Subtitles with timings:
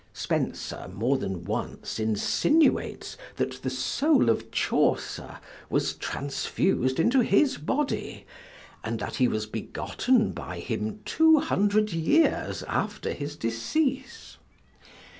[0.13, 5.37] Spenser more than once insinuates that the soul of Chaucer
[5.69, 8.25] was transfus'd into his body,
[8.83, 14.37] and that he was begotten by him two hundred years after his decease.